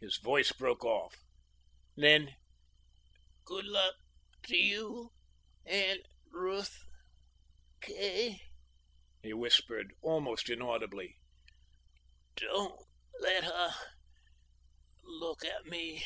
His 0.00 0.18
voice 0.18 0.52
broke 0.52 0.84
off. 0.84 1.16
Then, 1.96 2.36
"Good 3.44 3.64
luck 3.64 3.96
to 4.44 4.56
you 4.56 5.10
and 5.64 6.06
Ruth, 6.30 6.84
Kay," 7.80 8.42
he 9.24 9.32
whispered, 9.32 9.92
absent 10.08 10.50
inaudibly. 10.60 11.16
"Don't 12.36 12.80
let 13.18 13.42
her 13.42 13.74
look 15.02 15.44
at 15.44 15.64
me." 15.66 16.04